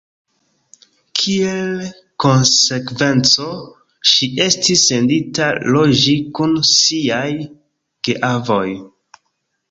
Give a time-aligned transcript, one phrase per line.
[1.17, 1.81] Kiel
[2.23, 3.49] konsekvenco,
[4.11, 7.21] ŝi estis sendita loĝi kun siaj
[8.09, 8.65] geavoj.